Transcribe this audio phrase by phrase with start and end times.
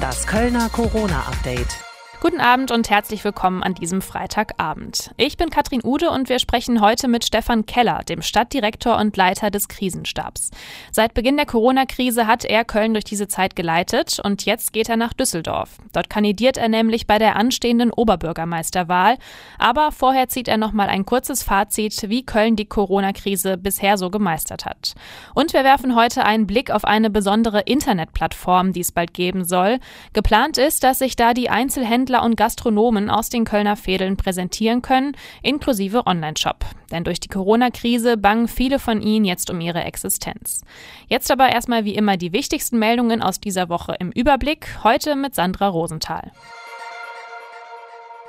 [0.00, 1.91] Das Kölner Corona-Update.
[2.22, 5.10] Guten Abend und herzlich willkommen an diesem Freitagabend.
[5.16, 9.50] Ich bin Katrin Ude und wir sprechen heute mit Stefan Keller, dem Stadtdirektor und Leiter
[9.50, 10.52] des Krisenstabs.
[10.92, 14.96] Seit Beginn der Corona-Krise hat er Köln durch diese Zeit geleitet und jetzt geht er
[14.96, 15.78] nach Düsseldorf.
[15.92, 19.18] Dort kandidiert er nämlich bei der anstehenden Oberbürgermeisterwahl.
[19.58, 24.10] Aber vorher zieht er noch mal ein kurzes Fazit, wie Köln die Corona-Krise bisher so
[24.10, 24.94] gemeistert hat.
[25.34, 29.80] Und wir werfen heute einen Blick auf eine besondere Internetplattform, die es bald geben soll.
[30.12, 34.82] Geplant ist, dass sich da die Einzelhändler Händler und Gastronomen aus den Kölner Fädeln präsentieren
[34.82, 36.66] können, inklusive Online-Shop.
[36.90, 40.62] Denn durch die Corona-Krise bangen viele von ihnen jetzt um ihre Existenz.
[41.08, 45.34] Jetzt aber erstmal wie immer die wichtigsten Meldungen aus dieser Woche im Überblick, heute mit
[45.34, 46.32] Sandra Rosenthal.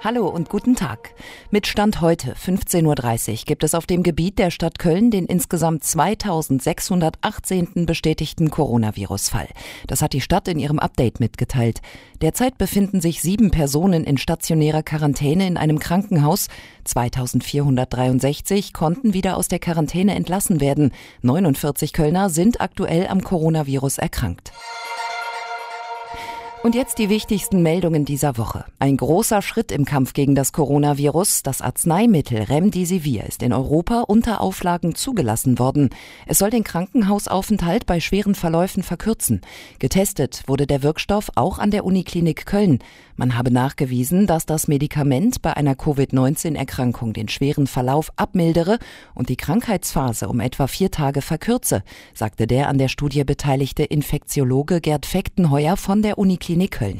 [0.03, 1.12] Hallo und guten Tag.
[1.49, 5.85] Mit Stand heute 15.30 Uhr gibt es auf dem Gebiet der Stadt Köln den insgesamt
[5.85, 7.85] 2618.
[7.85, 9.48] bestätigten Coronavirus-Fall.
[9.88, 11.79] Das hat die Stadt in ihrem Update mitgeteilt.
[12.21, 16.49] Derzeit befinden sich sieben Personen in stationärer Quarantäne in einem Krankenhaus.
[16.84, 20.91] 2463 konnten wieder aus der Quarantäne entlassen werden.
[21.21, 24.51] 49 Kölner sind aktuell am Coronavirus erkrankt.
[26.63, 28.63] Und jetzt die wichtigsten Meldungen dieser Woche.
[28.79, 31.43] Ein großer Schritt im Kampf gegen das Coronavirus.
[31.43, 35.89] Das Arzneimittel Remdesivir ist in Europa unter Auflagen zugelassen worden.
[36.25, 39.41] Es soll den Krankenhausaufenthalt bei schweren Verläufen verkürzen.
[39.79, 42.79] Getestet wurde der Wirkstoff auch an der Uniklinik Köln.
[43.17, 48.79] Man habe nachgewiesen, dass das Medikament bei einer Covid-19-Erkrankung den schweren Verlauf abmildere
[49.13, 54.79] und die Krankheitsphase um etwa vier Tage verkürze, sagte der an der Studie beteiligte Infektiologe
[54.79, 56.99] Gerd Fechtenheuer von der Uniklinik Klinik Köln.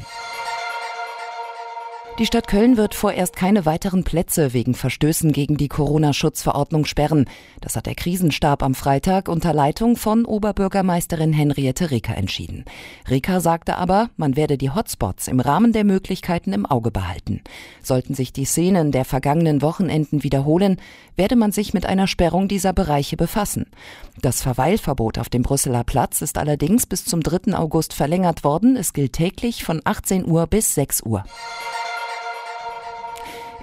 [2.20, 7.28] Die Stadt Köln wird vorerst keine weiteren Plätze wegen Verstößen gegen die Corona-Schutzverordnung sperren.
[7.60, 12.66] Das hat der Krisenstab am Freitag unter Leitung von Oberbürgermeisterin Henriette Reker entschieden.
[13.08, 17.42] Reker sagte aber, man werde die Hotspots im Rahmen der Möglichkeiten im Auge behalten.
[17.82, 20.80] Sollten sich die Szenen der vergangenen Wochenenden wiederholen,
[21.16, 23.66] werde man sich mit einer Sperrung dieser Bereiche befassen.
[24.22, 27.56] Das Verweilverbot auf dem Brüsseler Platz ist allerdings bis zum 3.
[27.56, 28.76] August verlängert worden.
[28.76, 31.24] Es gilt täglich von 18 Uhr bis 6 Uhr.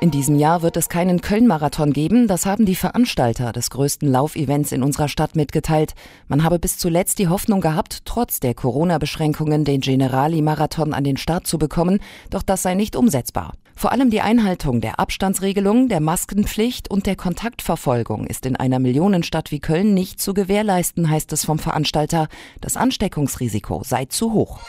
[0.03, 4.71] In diesem Jahr wird es keinen Köln-Marathon geben, das haben die Veranstalter des größten Laufevents
[4.71, 5.93] in unserer Stadt mitgeteilt.
[6.27, 11.45] Man habe bis zuletzt die Hoffnung gehabt, trotz der Corona-Beschränkungen den Generali-Marathon an den Start
[11.45, 11.99] zu bekommen,
[12.31, 13.53] doch das sei nicht umsetzbar.
[13.75, 19.51] Vor allem die Einhaltung der Abstandsregelung, der Maskenpflicht und der Kontaktverfolgung ist in einer Millionenstadt
[19.51, 22.27] wie Köln nicht zu gewährleisten, heißt es vom Veranstalter.
[22.59, 24.61] Das Ansteckungsrisiko sei zu hoch.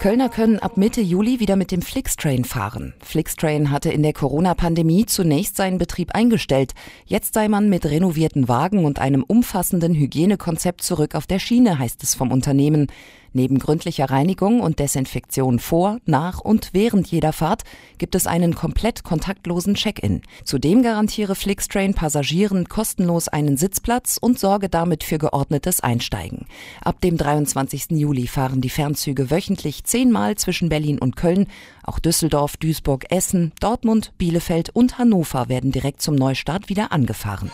[0.00, 2.94] Kölner können ab Mitte Juli wieder mit dem Flixtrain fahren.
[3.00, 6.72] Flixtrain hatte in der Corona-Pandemie zunächst seinen Betrieb eingestellt.
[7.04, 12.02] Jetzt sei man mit renovierten Wagen und einem umfassenden Hygienekonzept zurück auf der Schiene, heißt
[12.02, 12.86] es vom Unternehmen.
[13.32, 17.62] Neben gründlicher Reinigung und Desinfektion vor, nach und während jeder Fahrt
[17.98, 20.22] gibt es einen komplett kontaktlosen Check-in.
[20.44, 26.46] Zudem garantiere Flixtrain Passagieren kostenlos einen Sitzplatz und sorge damit für geordnetes Einsteigen.
[26.82, 27.90] Ab dem 23.
[27.90, 31.46] Juli fahren die Fernzüge wöchentlich zehnmal zwischen Berlin und Köln.
[31.84, 37.50] Auch Düsseldorf, Duisburg, Essen, Dortmund, Bielefeld und Hannover werden direkt zum Neustart wieder angefahren.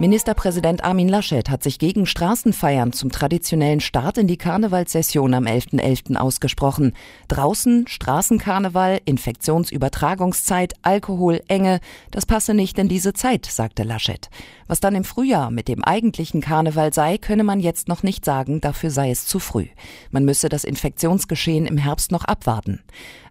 [0.00, 6.14] Ministerpräsident Armin Laschet hat sich gegen Straßenfeiern zum traditionellen Start in die Karnevalssession am 11.11.
[6.14, 6.16] .11.
[6.16, 6.94] ausgesprochen.
[7.28, 11.80] Draußen Straßenkarneval, Infektionsübertragungszeit, Alkohol, Enge,
[12.12, 14.30] das passe nicht in diese Zeit, sagte Laschet.
[14.70, 18.60] Was dann im Frühjahr mit dem eigentlichen Karneval sei, könne man jetzt noch nicht sagen,
[18.60, 19.66] dafür sei es zu früh.
[20.12, 22.80] Man müsse das Infektionsgeschehen im Herbst noch abwarten.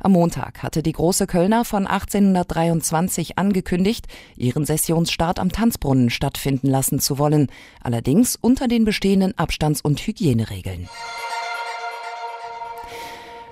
[0.01, 6.99] Am Montag hatte die große Kölner von 1823 angekündigt, ihren Sessionsstart am Tanzbrunnen stattfinden lassen
[6.99, 7.47] zu wollen,
[7.81, 10.89] allerdings unter den bestehenden Abstands- und Hygieneregeln.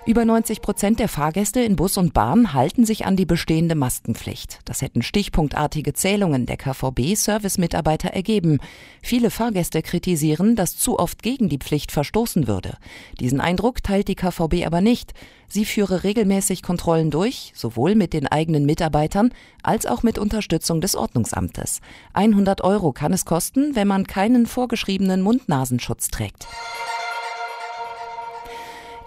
[0.08, 4.60] Über 90 Prozent der Fahrgäste in Bus und Bahn halten sich an die bestehende Maskenpflicht.
[4.64, 8.60] Das hätten stichpunktartige Zählungen der KVB-Service-Mitarbeiter ergeben.
[9.02, 12.78] Viele Fahrgäste kritisieren, dass zu oft gegen die Pflicht verstoßen würde.
[13.20, 15.14] Diesen Eindruck teilt die KVB aber nicht.
[15.50, 20.96] Sie führe regelmäßig Kontrollen durch, sowohl mit den eigenen Mitarbeitern als auch mit Unterstützung des
[20.96, 21.82] Ordnungsamtes.
[22.14, 26.48] 100 Euro kann es kosten, wenn man keinen vorgeschriebenen Mund-Nasenschutz trägt.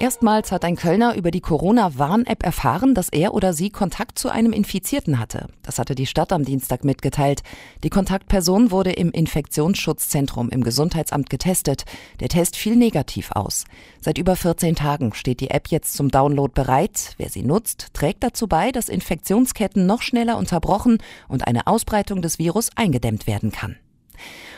[0.01, 4.55] Erstmals hat ein Kölner über die Corona-Warn-App erfahren, dass er oder sie Kontakt zu einem
[4.55, 5.49] Infizierten hatte.
[5.61, 7.43] Das hatte die Stadt am Dienstag mitgeteilt.
[7.85, 11.85] Die Kontaktperson wurde im Infektionsschutzzentrum im Gesundheitsamt getestet.
[12.19, 13.67] Der Test fiel negativ aus.
[14.01, 17.13] Seit über 14 Tagen steht die App jetzt zum Download bereit.
[17.19, 20.97] Wer sie nutzt, trägt dazu bei, dass Infektionsketten noch schneller unterbrochen
[21.29, 23.77] und eine Ausbreitung des Virus eingedämmt werden kann.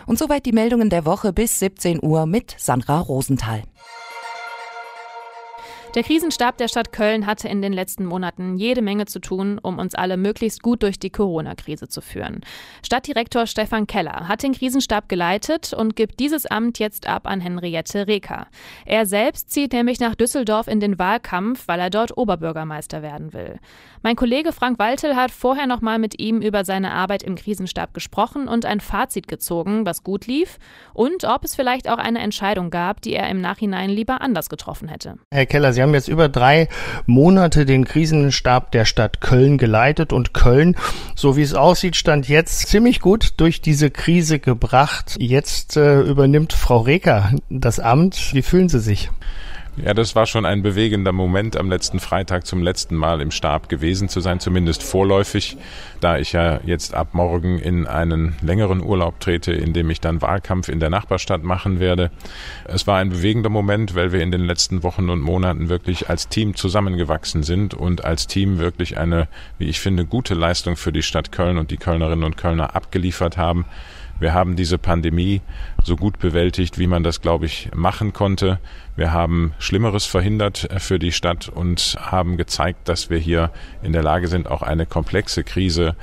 [0.06, 3.62] Und soweit die Meldungen der Woche bis 17 Uhr mit Sandra Rosenthal.
[5.94, 9.78] Der Krisenstab der Stadt Köln hatte in den letzten Monaten jede Menge zu tun, um
[9.78, 12.40] uns alle möglichst gut durch die Corona-Krise zu führen.
[12.82, 18.06] Stadtdirektor Stefan Keller hat den Krisenstab geleitet und gibt dieses Amt jetzt ab an Henriette
[18.06, 18.46] Reker.
[18.86, 23.58] Er selbst zieht nämlich nach Düsseldorf in den Wahlkampf, weil er dort Oberbürgermeister werden will.
[24.02, 27.92] Mein Kollege Frank Waltel hat vorher noch mal mit ihm über seine Arbeit im Krisenstab
[27.92, 30.58] gesprochen und ein Fazit gezogen, was gut lief
[30.94, 34.88] und ob es vielleicht auch eine Entscheidung gab, die er im Nachhinein lieber anders getroffen
[34.88, 35.16] hätte.
[35.30, 36.68] Herr Keller, Sie Sie haben jetzt über drei
[37.06, 40.76] Monate den Krisenstab der Stadt Köln geleitet und Köln,
[41.16, 45.16] so wie es aussieht, stand jetzt ziemlich gut durch diese Krise gebracht.
[45.18, 48.32] Jetzt äh, übernimmt Frau Reker das Amt.
[48.32, 49.10] Wie fühlen Sie sich?
[49.76, 53.70] Ja, das war schon ein bewegender Moment am letzten Freitag zum letzten Mal im Stab
[53.70, 55.56] gewesen zu sein, zumindest vorläufig,
[56.00, 60.20] da ich ja jetzt ab morgen in einen längeren Urlaub trete, in dem ich dann
[60.20, 62.10] Wahlkampf in der Nachbarstadt machen werde.
[62.64, 66.28] Es war ein bewegender Moment, weil wir in den letzten Wochen und Monaten wirklich als
[66.28, 69.26] Team zusammengewachsen sind und als Team wirklich eine,
[69.56, 73.38] wie ich finde, gute Leistung für die Stadt Köln und die Kölnerinnen und Kölner abgeliefert
[73.38, 73.64] haben.
[74.22, 75.40] Wir haben diese Pandemie
[75.82, 78.60] so gut bewältigt, wie man das, glaube ich, machen konnte.
[78.94, 83.50] Wir haben Schlimmeres verhindert äh, für die Stadt und haben gezeigt, dass wir hier
[83.82, 85.96] in der Lage sind, auch eine komplexe Krise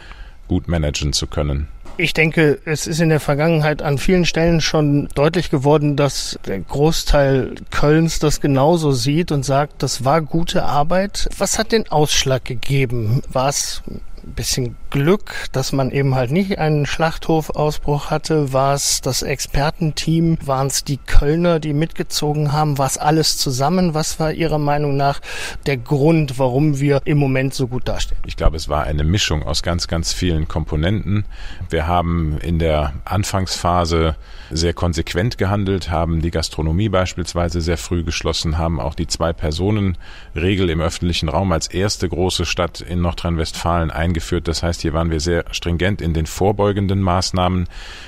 [0.49, 1.69] gut managen zu können.
[1.95, 6.59] Ich denke, es ist in der Vergangenheit an vielen Stellen schon deutlich geworden, dass der
[6.59, 11.29] Großteil Kölns das genauso sieht und sagt, das war gute Arbeit.
[11.37, 13.21] Was hat den Ausschlag gegeben?
[13.31, 13.81] War es
[14.23, 18.53] bisschen Glück, dass man eben halt nicht einen Schlachthofausbruch hatte.
[18.53, 20.37] War es das Expertenteam?
[20.45, 22.77] Waren es die Kölner, die mitgezogen haben?
[22.77, 23.93] War es alles zusammen?
[23.93, 25.19] Was war Ihrer Meinung nach
[25.65, 28.19] der Grund, warum wir im Moment so gut dastehen?
[28.25, 31.25] Ich glaube, es war eine Mischung aus ganz, ganz vielen Komponenten.
[31.69, 34.15] Wir haben in der Anfangsphase
[34.51, 40.81] sehr konsequent gehandelt, haben die Gastronomie beispielsweise sehr früh geschlossen, haben auch die Zwei-Personen-Regel im
[40.81, 44.47] öffentlichen Raum als erste große Stadt in Nordrhein-Westfalen eingeführt.
[44.47, 47.67] Das heißt, hier waren wir sehr stringent in den vorbeugenden Maßnahmen.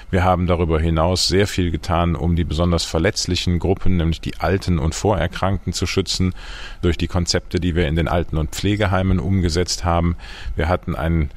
[0.09, 4.79] Wir haben darüber hinaus sehr viel getan, um die besonders verletzlichen Gruppen, nämlich die Alten
[4.79, 6.33] und Vorerkrankten zu schützen,
[6.81, 10.15] durch die Konzepte, die wir in den Alten- und Pflegeheimen umgesetzt haben.
[10.55, 11.29] Wir hatten einen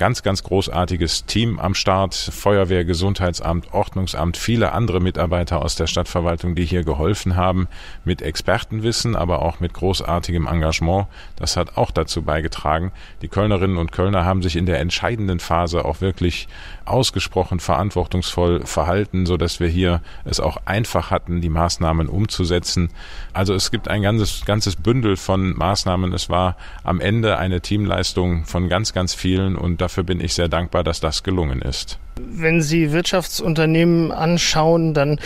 [0.00, 2.14] ganz, ganz großartiges Team am Start.
[2.14, 7.68] Feuerwehr, Gesundheitsamt, Ordnungsamt, viele andere Mitarbeiter aus der Stadtverwaltung, die hier geholfen haben
[8.06, 11.06] mit Expertenwissen, aber auch mit großartigem Engagement.
[11.36, 12.92] Das hat auch dazu beigetragen.
[13.20, 16.48] Die Kölnerinnen und Kölner haben sich in der entscheidenden Phase auch wirklich
[16.86, 22.88] ausgesprochen verantwortungsvoll verhalten, so dass wir hier es auch einfach hatten, die Maßnahmen umzusetzen.
[23.34, 26.14] Also es gibt ein ganzes, ganzes Bündel von Maßnahmen.
[26.14, 30.46] Es war am Ende eine Teamleistung von ganz, ganz vielen und dafür bin ich sehr
[30.46, 31.98] dankbar, dass das gelungen ist.
[32.20, 35.18] Wenn Sie Wirtschaftsunternehmen anschauen dann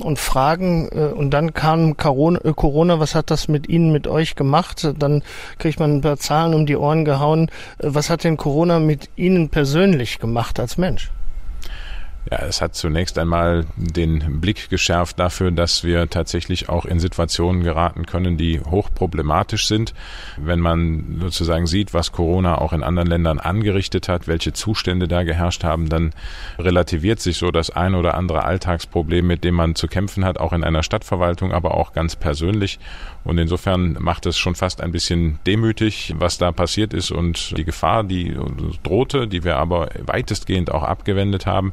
[0.00, 1.94] und fragen äh, und dann kam äh,
[2.54, 4.88] Corona, was hat das mit Ihnen, mit euch gemacht?
[4.96, 5.24] Dann
[5.58, 7.48] kriegt man ein paar Zahlen um die Ohren gehauen.
[7.78, 11.10] Äh, was hat denn Corona mit Ihnen persönlich gemacht als Mensch?
[12.30, 17.64] Ja, es hat zunächst einmal den Blick geschärft dafür, dass wir tatsächlich auch in Situationen
[17.64, 19.92] geraten können, die hochproblematisch sind.
[20.36, 25.24] Wenn man sozusagen sieht, was Corona auch in anderen Ländern angerichtet hat, welche Zustände da
[25.24, 26.12] geherrscht haben, dann
[26.60, 30.52] relativiert sich so das ein oder andere Alltagsproblem, mit dem man zu kämpfen hat, auch
[30.52, 32.78] in einer Stadtverwaltung, aber auch ganz persönlich.
[33.24, 37.64] Und insofern macht es schon fast ein bisschen demütig, was da passiert ist und die
[37.64, 38.36] Gefahr, die
[38.84, 41.72] drohte, die wir aber weitestgehend auch abgewendet haben,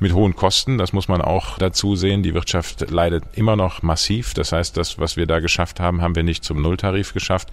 [0.00, 0.78] mit hohen Kosten.
[0.78, 2.22] Das muss man auch dazu sehen.
[2.22, 4.34] Die Wirtschaft leidet immer noch massiv.
[4.34, 7.48] Das heißt, das, was wir da geschafft haben, haben wir nicht zum Nulltarif geschafft.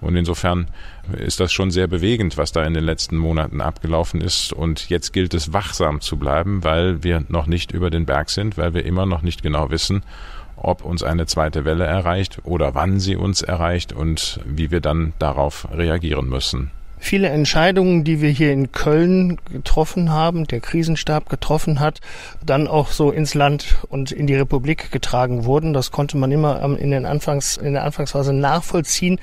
[0.00, 0.68] Und insofern
[1.16, 4.52] ist das schon sehr bewegend, was da in den letzten Monaten abgelaufen ist.
[4.52, 8.56] Und jetzt gilt es wachsam zu bleiben, weil wir noch nicht über den Berg sind,
[8.56, 10.02] weil wir immer noch nicht genau wissen,
[10.56, 15.14] ob uns eine zweite Welle erreicht oder wann sie uns erreicht und wie wir dann
[15.18, 16.70] darauf reagieren müssen.
[16.98, 22.00] Viele Entscheidungen, die wir hier in Köln getroffen haben, der Krisenstab getroffen hat,
[22.44, 25.72] dann auch so ins Land und in die Republik getragen wurden.
[25.72, 29.20] Das konnte man immer in, den Anfangs, in der Anfangsphase nachvollziehen.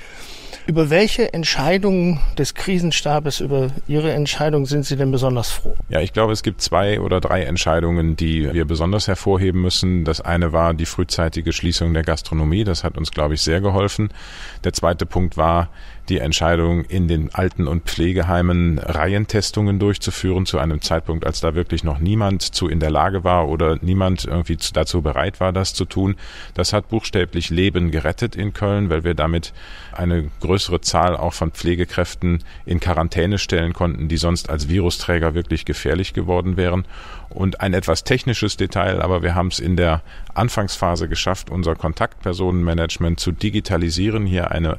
[0.66, 5.76] Über welche Entscheidungen des Krisenstabes, über Ihre Entscheidung sind Sie denn besonders froh?
[5.88, 10.04] Ja, ich glaube, es gibt zwei oder drei Entscheidungen, die wir besonders hervorheben müssen.
[10.04, 12.64] Das eine war die frühzeitige Schließung der Gastronomie.
[12.64, 14.08] Das hat uns, glaube ich, sehr geholfen.
[14.64, 15.68] Der zweite Punkt war
[16.08, 21.84] die Entscheidung, in den Alten- und Pflegeheimen Reihentestungen durchzuführen, zu einem Zeitpunkt, als da wirklich
[21.84, 25.84] noch niemand zu in der Lage war oder niemand irgendwie dazu bereit war, das zu
[25.84, 26.16] tun.
[26.54, 29.52] Das hat buchstäblich Leben gerettet in Köln, weil wir damit
[29.92, 35.64] eine größere Zahl auch von Pflegekräften in Quarantäne stellen konnten, die sonst als Virusträger wirklich
[35.64, 36.84] gefährlich geworden wären.
[37.28, 40.02] Und ein etwas technisches Detail, aber wir haben es in der
[40.34, 44.78] Anfangsphase geschafft, unser Kontaktpersonenmanagement zu digitalisieren, hier eine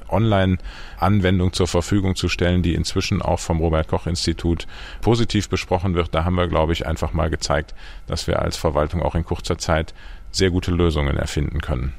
[1.18, 4.68] Online-Anwendung zur Verfügung zu stellen, die inzwischen auch vom Robert Koch Institut
[5.02, 6.14] positiv besprochen wird.
[6.14, 7.74] Da haben wir, glaube ich, einfach mal gezeigt,
[8.08, 9.94] dass wir als Verwaltung auch in kurzer Zeit
[10.32, 11.94] sehr gute Lösungen erfinden können.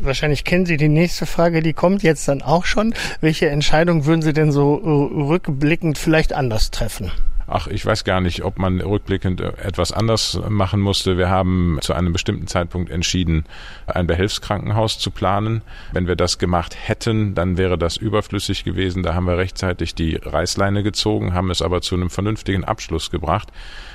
[0.00, 2.94] Wahrscheinlich kennen Sie die nächste Frage, die kommt jetzt dann auch schon.
[3.20, 7.12] Welche Entscheidung würden Sie denn so äh, rückblickend vielleicht anders treffen?
[7.46, 11.18] Ach, ich weiß gar nicht, ob man rückblickend etwas anders machen musste.
[11.18, 13.44] Wir haben zu einem bestimmten Zeitpunkt entschieden,
[13.86, 15.62] ein Behelfskrankenhaus zu planen.
[15.92, 19.02] Wenn wir das gemacht hätten, dann wäre das überflüssig gewesen.
[19.02, 23.52] Da haben wir rechtzeitig die Reißleine gezogen, haben es aber zu einem vernünftigen Abschluss gebracht.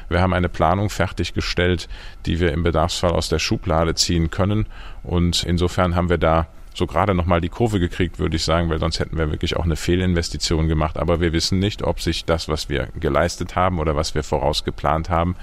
[0.10, 1.88] Wir haben eine Planung fertiggestellt,
[2.26, 4.68] die wir im Bedarfsfall aus der Schublade ziehen können.
[5.04, 8.80] Und insofern haben wir da so gerade nochmal die Kurve gekriegt, würde ich sagen, weil
[8.80, 10.98] sonst hätten wir wirklich auch eine Fehlinvestition gemacht.
[10.98, 15.10] Aber wir wissen nicht, ob sich das, was wir geleistet haben oder was wir vorausgeplant
[15.10, 15.36] haben,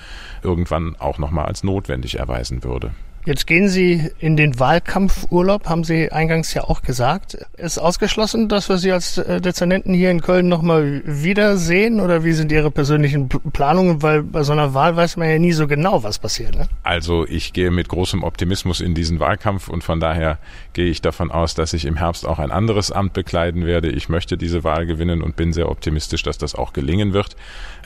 [0.42, 2.92] irgendwann auch nochmal als notwendig erweisen würde.
[3.26, 7.36] Jetzt gehen Sie in den Wahlkampfurlaub, haben Sie eingangs ja auch gesagt.
[7.56, 11.98] Ist ausgeschlossen, dass wir Sie als äh, Dezernenten hier in Köln nochmal wiedersehen?
[11.98, 14.00] Oder wie sind Ihre persönlichen Planungen?
[14.00, 16.54] Weil bei so einer Wahl weiß man ja nie so genau, was passiert.
[16.54, 16.68] Ne?
[16.84, 20.38] Also ich gehe mit großem Optimismus in diesen Wahlkampf und von daher
[20.72, 23.88] gehe ich davon aus, dass ich im Herbst auch ein anderes Amt bekleiden werde.
[23.88, 27.34] Ich möchte diese Wahl gewinnen und bin sehr optimistisch, dass das auch gelingen wird.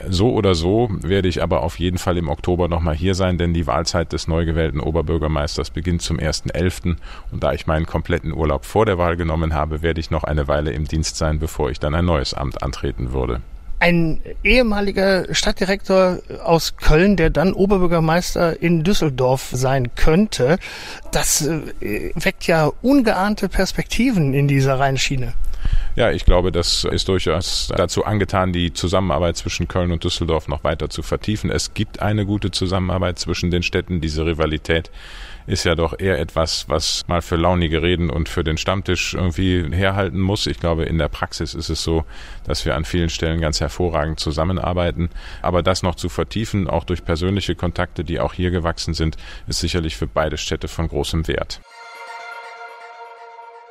[0.07, 3.55] So oder so werde ich aber auf jeden Fall im Oktober nochmal hier sein, denn
[3.55, 6.97] die Wahlzeit des neu gewählten Oberbürgermeisters Bürgermeisters beginnt zum 1.11.
[7.31, 10.47] Und da ich meinen kompletten Urlaub vor der Wahl genommen habe, werde ich noch eine
[10.47, 13.41] Weile im Dienst sein, bevor ich dann ein neues Amt antreten würde
[13.79, 20.59] ein ehemaliger Stadtdirektor aus Köln, der dann Oberbürgermeister in Düsseldorf sein könnte,
[21.11, 25.33] das äh, weckt ja ungeahnte Perspektiven in dieser Rheinschiene.
[25.95, 30.63] Ja, ich glaube, das ist durchaus dazu angetan, die Zusammenarbeit zwischen Köln und Düsseldorf noch
[30.63, 31.49] weiter zu vertiefen.
[31.49, 33.99] Es gibt eine gute Zusammenarbeit zwischen den Städten.
[33.99, 34.89] Diese Rivalität
[35.47, 39.65] ist ja doch eher etwas, was mal für launige Reden und für den Stammtisch irgendwie
[39.69, 40.47] herhalten muss.
[40.47, 42.05] Ich glaube, in der Praxis ist es so,
[42.45, 45.09] dass wir an vielen Stellen ganz hervorragend zusammenarbeiten.
[45.41, 49.17] Aber das noch zu vertiefen, auch durch persönliche Kontakte, die auch hier gewachsen sind,
[49.47, 51.59] ist sicherlich für beide Städte von großem Wert.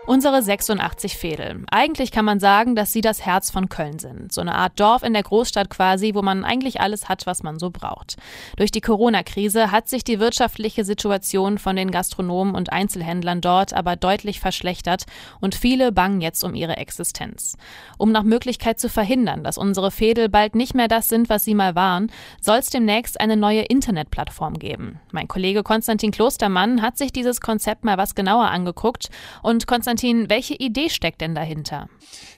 [0.06, 1.62] Unsere 86 Fädel.
[1.70, 4.32] Eigentlich kann man sagen, dass sie das Herz von Köln sind.
[4.32, 7.58] So eine Art Dorf in der Großstadt quasi, wo man eigentlich alles hat, was man
[7.58, 8.16] so braucht.
[8.56, 13.94] Durch die Corona-Krise hat sich die wirtschaftliche Situation von den Gastronomen und Einzelhändlern dort aber
[13.94, 15.04] deutlich verschlechtert
[15.38, 17.58] und viele bangen jetzt um ihre Existenz.
[17.98, 21.54] Um nach Möglichkeit zu verhindern, dass unsere Fädel bald nicht mehr das sind, was sie
[21.54, 24.98] mal waren, soll es demnächst eine neue Internetplattform geben.
[25.12, 29.10] Mein Kollege Konstantin Klostermann hat sich dieses Konzept mal was genauer angeguckt
[29.42, 31.88] und Konstantin Konstantin, welche Idee steckt denn dahinter?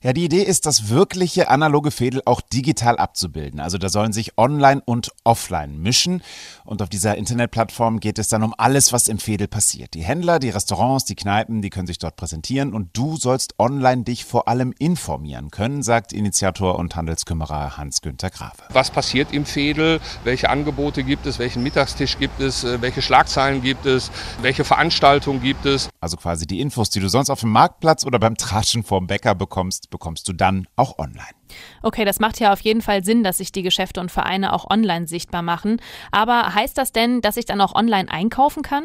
[0.03, 3.61] Ja, die Idee ist, das wirkliche analoge Fädel auch digital abzubilden.
[3.61, 6.23] Also da sollen sich online und offline mischen.
[6.65, 9.93] Und auf dieser Internetplattform geht es dann um alles, was im Fädel passiert.
[9.93, 14.05] Die Händler, die Restaurants, die Kneipen, die können sich dort präsentieren und du sollst online
[14.05, 18.63] dich vor allem informieren können, sagt Initiator und Handelskümmerer Hans-Günther Grave.
[18.71, 20.01] Was passiert im Fädel?
[20.25, 21.39] Welche Angebote gibt es?
[21.39, 22.65] Welchen Mittagstisch gibt es?
[22.81, 24.11] Welche Schlagzeilen gibt es?
[24.41, 25.91] Welche Veranstaltungen gibt es?
[26.01, 29.35] Also quasi die Infos, die du sonst auf dem Marktplatz oder beim Tratschen vorm Bäcker
[29.35, 31.42] bekommst, bekommst du dann auch online.
[31.83, 34.71] Okay, das macht ja auf jeden Fall Sinn, dass sich die Geschäfte und Vereine auch
[34.71, 35.81] online sichtbar machen.
[36.11, 38.85] Aber heißt das denn, dass ich dann auch online einkaufen kann?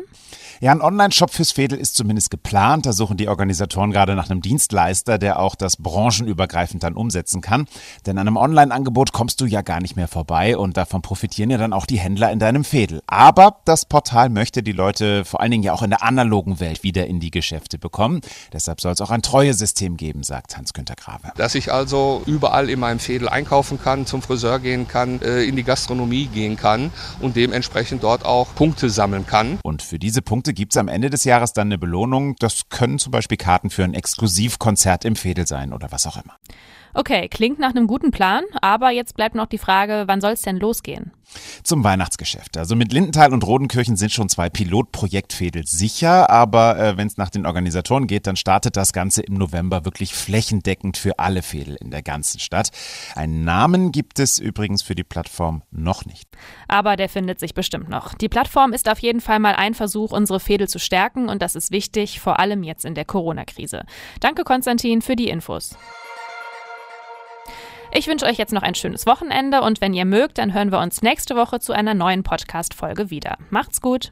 [0.60, 2.86] Ja, ein Online-Shop fürs Fädel ist zumindest geplant.
[2.86, 7.68] Da suchen die Organisatoren gerade nach einem Dienstleister, der auch das branchenübergreifend dann umsetzen kann.
[8.06, 11.58] Denn an einem Online-Angebot kommst du ja gar nicht mehr vorbei und davon profitieren ja
[11.58, 13.02] dann auch die Händler in deinem Fädel.
[13.08, 16.84] Aber das Portal möchte die Leute vor allen Dingen ja auch in der analogen Welt
[16.84, 18.22] wieder in die Geschäfte bekommen.
[18.52, 21.32] Deshalb soll es auch ein Treuesystem geben, sagt Hans-Günter Grave.
[21.36, 25.56] Dass ich also überall in meinem Fädel einkaufen kann, zum Friseur gehen kann, äh, in
[25.56, 29.60] die Gastronomie gehen kann und dementsprechend dort auch Punkte sammeln kann.
[29.64, 32.36] Und für diese Punkte gibt es am Ende des Jahres dann eine Belohnung.
[32.40, 36.36] Das können zum Beispiel Karten für ein Exklusivkonzert im Fädel sein oder was auch immer.
[36.98, 40.42] Okay, klingt nach einem guten Plan, aber jetzt bleibt noch die Frage, wann soll es
[40.42, 41.12] denn losgehen?
[41.62, 42.58] Zum Weihnachtsgeschäft.
[42.58, 47.30] Also mit Lindenthal und Rodenkirchen sind schon zwei Pilotprojektfädel sicher, aber äh, wenn es nach
[47.30, 51.92] den Organisatoren geht, dann startet das Ganze im November wirklich flächendeckend für alle Fädel in
[51.92, 52.72] der ganzen Stadt.
[53.14, 56.28] Einen Namen gibt es übrigens für die Plattform noch nicht.
[56.68, 58.16] Aber der findet sich bestimmt noch.
[58.16, 61.56] Die Plattform ist auf jeden Fall mal ein Versuch, unsere Fädel zu stärken und das
[61.56, 63.84] ist wichtig, vor allem jetzt in der Corona-Krise.
[64.20, 65.78] Danke Konstantin für die Infos.
[67.92, 70.80] Ich wünsche euch jetzt noch ein schönes Wochenende und wenn ihr mögt, dann hören wir
[70.80, 73.38] uns nächste Woche zu einer neuen Podcast-Folge wieder.
[73.50, 74.12] Macht's gut!